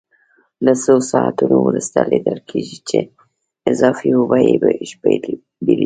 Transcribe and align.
له 0.65 0.73
څو 0.83 0.95
ساعتونو 1.11 1.57
وروسته 1.67 1.97
لیدل 2.11 2.39
کېږي 2.49 2.79
چې 2.89 2.99
اضافي 3.71 4.09
اوبه 4.17 4.37
یې 4.47 4.55
بېلې 4.61 4.85
شوې. 4.91 5.17